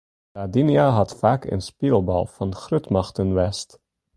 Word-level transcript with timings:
Ladinia 0.37 0.87
hat 0.97 1.11
faak 1.19 1.43
in 1.53 1.61
spylbal 1.69 2.25
fan 2.35 2.51
grutmachten 2.63 3.29
west. 3.39 3.69